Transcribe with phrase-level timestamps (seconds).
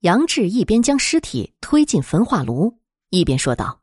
[0.00, 2.78] 杨志一边将尸体推进焚化炉，
[3.10, 3.80] 一边说道：“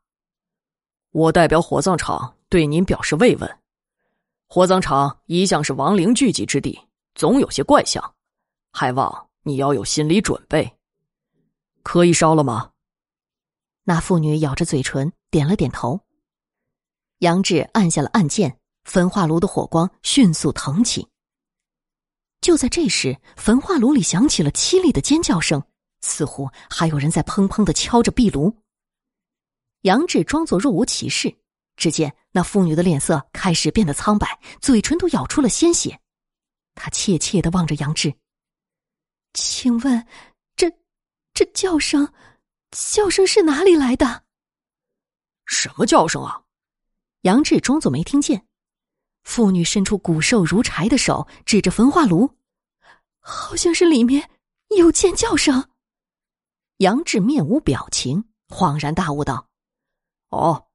[1.10, 3.58] 我代表火葬场对您表示慰问。
[4.46, 6.78] 火葬场一向是亡灵聚集之地，
[7.14, 8.14] 总有些怪象，
[8.72, 10.76] 还望你要有心理准备。
[11.82, 12.70] 可以烧了吗？”
[13.82, 16.00] 那妇女咬着嘴唇，点了点头。
[17.18, 21.08] 杨志按下了按键，焚化炉的火光迅速腾起。
[22.40, 25.62] 就在这时，焚化炉里响起了凄厉的尖叫声，
[26.06, 28.54] 似乎还有人在砰砰的敲着壁炉。
[29.82, 31.34] 杨志装作若无其事，
[31.76, 35.98] 只见那妇女的脸色开始变得苍白，嘴唇都咬出了鲜血。
[36.74, 38.14] 他怯怯的望着杨志，
[39.32, 40.06] 请问，
[40.56, 40.70] 这
[41.32, 42.12] 这叫声？
[42.70, 44.24] 叫声是哪里来的？
[45.46, 46.42] 什么叫声啊？
[47.22, 48.46] 杨志装作没听见。
[49.22, 52.36] 妇女伸出骨瘦如柴的手，指着焚化炉，
[53.20, 54.28] 好像是里面
[54.76, 55.70] 有尖叫声。
[56.78, 59.48] 杨志面无表情，恍然大悟道
[60.30, 60.66] ：“哦，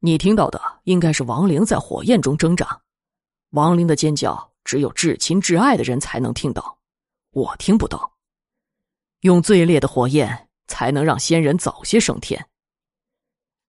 [0.00, 2.82] 你听到的应该是亡灵在火焰中挣扎。
[3.50, 6.78] 亡灵的尖叫只有至亲至爱的人才能听到，
[7.30, 8.12] 我听不到。
[9.20, 12.44] 用最烈的火焰。”才能让仙人早些升天。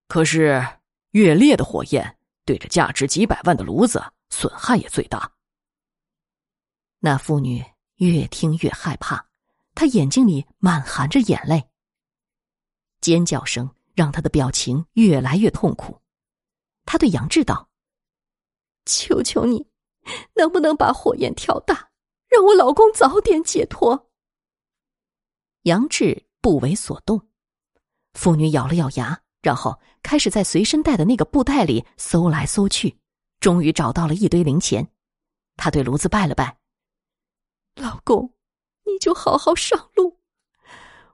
[0.07, 0.65] 可是，
[1.11, 5.31] 越烈的火焰对着价值几百万的炉子损害也最大。
[6.97, 7.63] 那妇女
[7.97, 9.23] 越听越害怕，
[9.75, 11.63] 她眼睛里满含着眼泪。
[13.07, 16.01] 尖叫声让他的表情越来越痛苦。
[16.83, 17.69] 他对杨志道
[18.85, 19.65] ：“求求你，
[20.35, 21.89] 能不能把火焰调大，
[22.27, 24.09] 让我老公早点解脱？”
[25.63, 26.25] 杨志。
[26.39, 27.27] 不为所动，
[28.13, 32.97] 妇女咬了咬牙，然后开始在随身带的那个布袋里搜来搜去，
[33.41, 34.89] 终于找到了一堆零钱。
[35.57, 36.57] 她对炉子拜了拜
[37.75, 38.33] ：“老公，
[38.85, 40.16] 你就好好上路，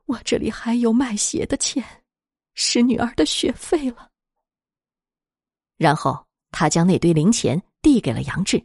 [0.06, 2.04] 我这里还有卖血的钱，
[2.54, 4.10] 是女儿的学费了。”
[5.78, 8.64] 然后他将那堆零钱递给了杨志：“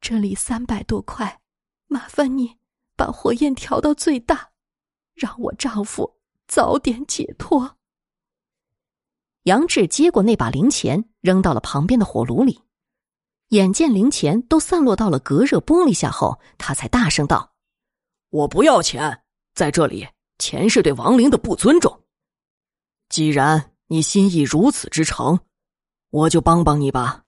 [0.00, 1.40] 这里三百多块，
[1.86, 2.56] 麻烦你
[2.96, 4.50] 把火焰调到最大。”
[5.18, 6.16] 让我丈夫
[6.46, 7.76] 早点解脱。
[9.42, 12.62] 杨志接过那把零钱，扔到了旁边的火炉里。
[13.48, 17.52] 眼见零钱都散落到了隔热玻璃下后，他才大声道
[18.30, 19.24] ：“我不要钱，
[19.58, 20.06] 在这里，
[20.38, 22.04] 钱是对亡灵的不尊重。
[23.08, 25.40] 既然你心意如此之诚，
[26.10, 27.24] 我就帮帮你吧。”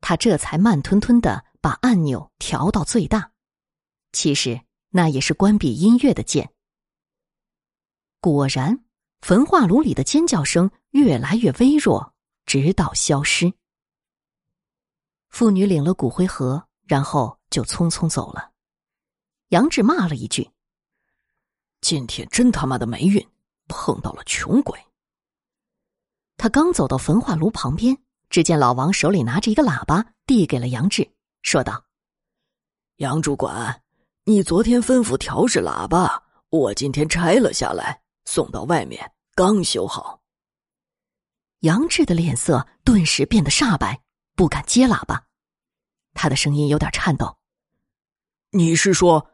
[0.00, 3.32] 他这才慢吞吞的把按钮调到最大。
[4.12, 4.60] 其实
[4.90, 6.52] 那也是关闭音乐的键。
[8.20, 8.84] 果然，
[9.20, 12.14] 焚化炉里的尖叫声越来越微弱，
[12.46, 13.52] 直到消失。
[15.30, 18.52] 妇女领了骨灰盒，然后就匆匆走了。
[19.48, 20.48] 杨志骂了一句
[21.90, 23.26] ：“今天真他妈的霉运，
[23.66, 24.78] 碰到了穷鬼。”
[26.38, 31.10] 他刚走到焚化炉旁边，只见老王手里拿着一个喇叭，递给了杨志，
[31.42, 31.84] 说道
[32.98, 33.82] ：“杨主管，
[34.22, 40.20] 你昨天吩咐调试喇叭，我今天拆了下来。”送到外面，刚修好。
[41.62, 44.00] 杨志的脸色顿时变得煞白，
[44.36, 45.26] 不敢接喇叭，
[46.14, 47.36] 他的声音有点颤抖
[48.50, 49.28] ：“你是说，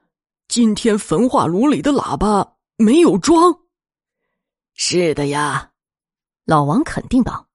[0.49, 3.53] 今天焚化炉里的喇叭没有装
[4.75, 5.73] ？”“是的呀。”
[6.45, 7.49] 老王肯定道，“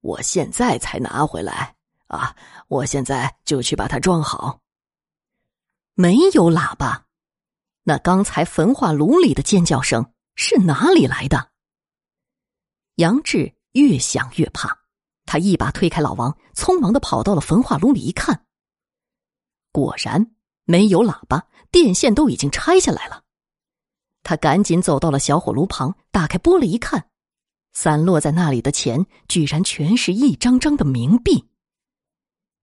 [0.00, 1.76] 我现在才拿回来
[2.06, 2.34] 啊，
[2.68, 4.60] 我现在就去把它装好。”
[5.94, 7.06] 没有喇叭，
[7.82, 10.10] 那刚才焚化炉里的尖叫声。
[10.36, 11.52] 是哪里来的？
[12.96, 14.80] 杨志越想越怕，
[15.26, 18.44] 他一把推开老王，匆忙的跑到了焚化炉里一看，
[19.70, 20.33] 果然
[20.64, 23.22] 没有喇叭，电线都已经拆下来了。
[24.22, 27.10] 他赶紧走到了小火炉旁，打开玻璃一看，
[27.72, 31.46] 散落在那里的钱居然全是一张张的冥币。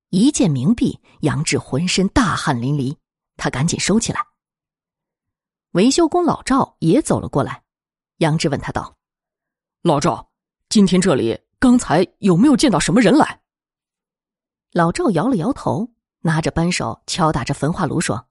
[0.10, 2.98] 一见冥币，杨志浑身大汗淋漓，
[3.38, 4.20] 他赶紧收起来。
[5.72, 7.64] 维修工老赵也走了过来，
[8.18, 8.98] 杨志问他道
[9.84, 10.32] ：“老赵，
[10.68, 13.42] 今天这里刚才有没有见到什么人来？”
[14.74, 18.28] 老赵摇了摇头，拿着扳手敲打着焚化炉说：“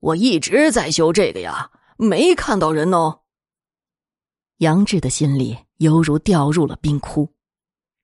[0.00, 3.22] 我一直在修这个呀，没看到人哦。”
[4.58, 7.34] 杨志的心里犹如掉入了冰窟，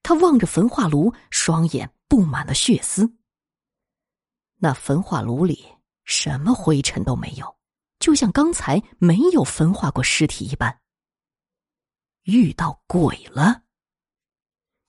[0.02, 3.10] 他望着焚化炉，双眼布满了血丝。
[4.56, 5.64] 那焚化炉里
[6.04, 7.60] 什么灰尘都没有。
[8.00, 10.80] 就像刚才没有焚化过尸体一般。
[12.22, 13.64] 遇到鬼了！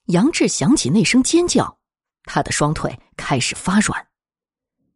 [0.06, 1.81] 杨志想起那声尖叫，
[2.24, 4.08] 他的双腿开始发软，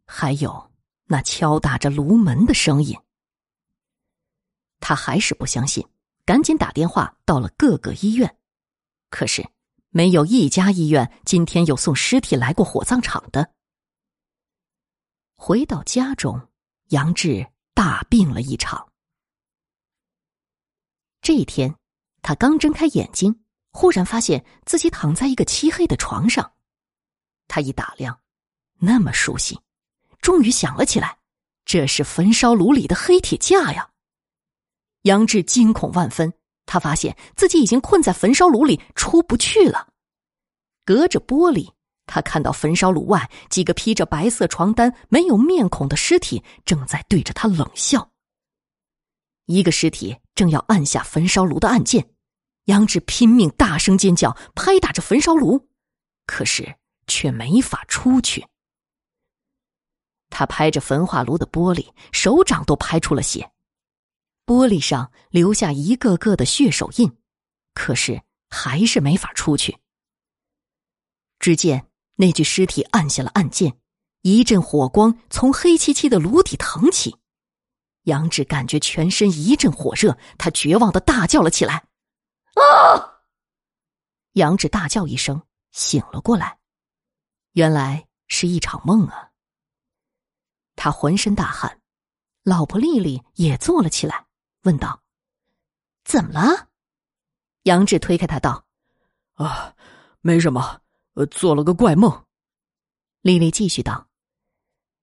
[0.06, 0.72] 还有
[1.04, 2.98] 那敲打着炉门的声音。
[4.80, 5.86] 他还是不相信，
[6.24, 8.38] 赶紧打电话到了各个医院，
[9.10, 9.48] 可是
[9.88, 13.52] 没有一家医院今天有送尸体来过火葬场的。
[15.34, 16.48] 回到家中，
[16.88, 18.92] 杨志大病了一场。
[21.20, 21.74] 这一天，
[22.22, 26.52] 他刚睁开眼睛，忽然发现自己躺在一个漆黑的床上。
[27.48, 28.20] 他一打量，
[28.78, 29.58] 那么熟悉，
[30.20, 31.18] 终于想了起来，
[31.64, 33.90] 这是焚烧炉里的黑铁架呀！
[35.02, 36.32] 杨志惊恐万分，
[36.66, 39.88] 他发现自己已经困在焚烧炉里出不去了。
[40.84, 41.72] 隔着玻璃，
[42.06, 48.10] 他看到焚烧炉外几个披着白色床单、没有面孔的尸体正在对着他冷笑。
[49.46, 52.10] 一个尸体正要按下焚烧炉的按键，
[52.64, 55.68] 杨志拼命大声尖叫，拍打着焚烧炉，
[56.26, 56.76] 可是。
[57.06, 58.46] 却没法出去。
[60.28, 63.50] 他拍着焚化炉的玻璃，手掌都拍出了血，
[64.44, 67.16] 玻璃上留下一个个的血手印，
[67.74, 69.78] 可是还是没法出去。
[71.38, 73.78] 只见那具尸体按下了按键，
[74.22, 77.16] 一阵火光从黑漆漆的炉底腾起，
[78.02, 81.86] 杨志感觉全身一阵火热，他绝望的大叫了起来
[82.56, 83.20] ：“啊！”
[84.34, 85.40] 杨志大叫一声，
[85.72, 86.58] 醒了过来。
[87.56, 89.30] 原来是一场梦啊！
[90.74, 91.80] 他浑身大汗，
[92.42, 94.26] 老婆丽丽也坐了起来，
[94.64, 95.02] 问道
[96.04, 96.68] ：“怎么了？”
[97.64, 98.66] 杨志推开他道
[99.36, 99.74] ：“啊，
[100.20, 100.82] 没什么，
[101.14, 102.26] 呃，做了个怪梦。”
[103.22, 104.06] 丽丽继续道：“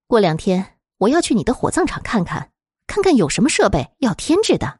[0.05, 2.53] 过两天我要去你的火葬场看看，
[2.85, 4.79] 看看有什么设备要添置的。”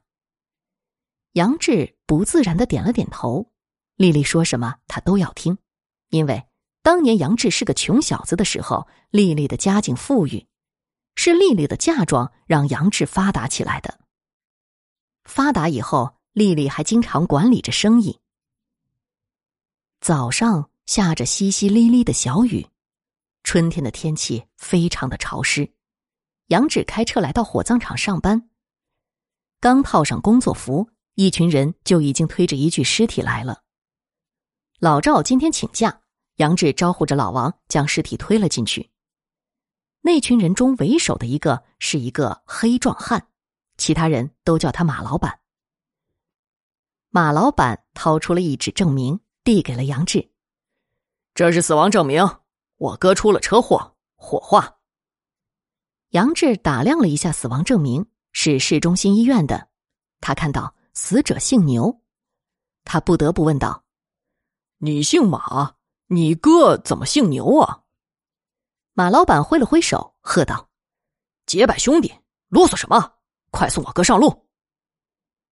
[1.34, 3.52] 杨志不自然的点了点头。
[3.96, 5.58] 丽丽说什么，他都要听，
[6.10, 6.48] 因为。
[6.83, 10.45] 当年杨志是个穷小子的时候，丽丽的家境富裕，
[11.15, 14.01] 是丽丽的嫁妆让杨志发达起来的。
[15.24, 18.19] 发达以后，丽丽还经常管理着生意。
[20.01, 22.68] 早上下着淅淅沥沥的小雨，
[23.44, 25.71] 春天的天气非常的潮湿。
[26.47, 28.50] 杨志开车来到火葬场上班，
[29.62, 33.62] 刚套上工作服，一群人就已经推着一具尸体来了。
[34.79, 36.01] 老赵今天请假。
[36.35, 38.89] 杨志招呼着老王，将尸体推了进去。
[40.01, 43.27] 那群人中为首的一个是一个黑壮汉，
[43.77, 45.39] 其他人都叫他马老板。
[47.09, 50.31] 马老板掏出了一纸证明，递给了杨志
[51.35, 52.27] ：“这是死亡证明，
[52.77, 54.79] 我哥出了车祸，火化。”
[56.09, 59.69] 杨志打量了一下死亡证明，是市中心医院的。
[60.19, 62.01] 他看到死者姓牛，
[62.83, 63.83] 他不得不问道
[64.79, 65.75] ：“你姓马？”
[66.13, 67.81] 你哥怎么姓牛啊？
[68.94, 70.69] 马老板挥了挥手，喝道
[71.48, 72.13] ：“结拜兄弟，
[72.50, 73.15] 啰嗦什么？
[73.50, 74.45] 快送我哥上路！”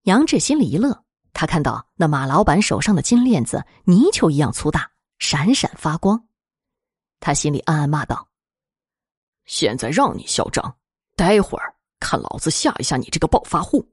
[0.06, 1.04] 杨志心里一乐，
[1.34, 6.28] 他看到那马老板手上的金链子泥鳅一样粗大，闪闪发光。
[7.20, 8.28] 他心里暗暗骂道
[9.46, 10.78] ：“现在让你嚣张，
[11.16, 13.84] 待会儿看老子吓一吓你这个暴发户！”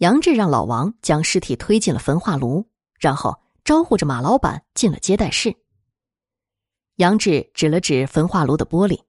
[0.00, 2.66] 杨志让老王将尸体推进了焚化炉，
[2.98, 3.38] 然后。
[3.64, 5.56] 招呼着马老板进了接待室。
[6.96, 9.02] 杨志指了指焚化炉的玻璃：“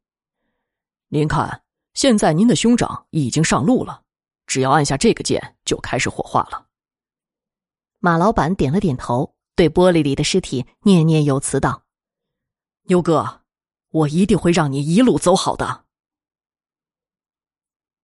[1.10, 1.64] 您看，
[1.94, 4.04] 现在您的兄长已经上路了，
[4.48, 6.68] 只要按下这个键，就开始火化了。”
[8.00, 11.84] 马老板点了点头，对玻璃里的尸体念念有词道
[12.88, 13.42] ：“牛哥，
[13.90, 15.86] 我一定会让你一路走好的。”